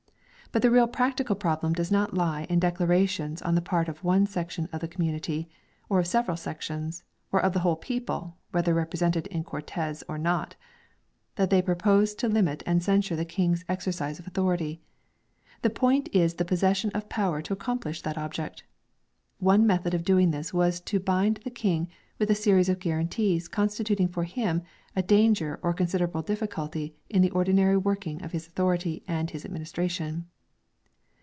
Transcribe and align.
But 0.53 0.63
the 0.63 0.69
real 0.69 0.89
practical 0.89 1.37
problem 1.37 1.71
does 1.71 1.91
not 1.93 2.13
lie 2.13 2.43
in 2.49 2.59
declarations 2.59 3.41
on 3.41 3.55
the 3.55 3.61
part 3.61 3.87
of 3.87 4.03
one 4.03 4.27
section 4.27 4.67
of 4.73 4.81
the 4.81 4.87
community, 4.89 5.49
or 5.87 5.99
of 5.99 6.07
several 6.07 6.35
sections, 6.35 7.03
or 7.31 7.41
of 7.41 7.53
the 7.53 7.61
whole 7.61 7.77
people 7.77 8.35
(whether 8.51 8.73
represented 8.73 9.27
in 9.27 9.45
Cortes 9.45 10.03
or 10.09 10.17
not) 10.17 10.57
that 11.37 11.51
they 11.51 11.61
propose 11.61 12.13
to 12.15 12.27
limit 12.27 12.63
and 12.65 12.83
censure 12.83 13.15
the 13.15 13.23
King's 13.23 13.63
exercise 13.69 14.19
of 14.19 14.27
authority. 14.27 14.81
The 15.61 15.69
point 15.69 16.09
is 16.11 16.33
the 16.33 16.43
possession 16.43 16.91
of 16.93 17.07
power 17.07 17.41
to 17.43 17.53
accomplish 17.53 18.01
that 18.01 18.17
object. 18.17 18.65
One 19.39 19.65
method 19.65 19.93
of 19.93 20.03
doing 20.03 20.31
this 20.31 20.53
was 20.53 20.81
to 20.81 20.99
bind 20.99 21.39
the 21.45 21.49
King 21.49 21.87
with 22.19 22.29
a 22.29 22.35
series 22.35 22.67
of 22.67 22.79
guarantees 22.79 23.47
constituting 23.47 24.09
for 24.09 24.25
him 24.25 24.63
a 24.97 25.01
danger 25.01 25.61
or 25.63 25.69
a 25.69 25.73
con 25.73 25.87
siderable 25.87 26.25
difficulty 26.25 26.93
in 27.09 27.21
the 27.21 27.31
ordinary 27.31 27.77
working 27.77 28.21
of 28.21 28.33
his 28.33 28.47
authority 28.47 29.01
and 29.07 29.29
his 29.29 29.45
administration. 29.45 30.25